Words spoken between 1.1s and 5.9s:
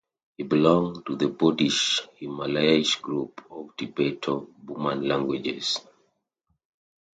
the Bodish-Himalayish group of Tibeto-Burman languages.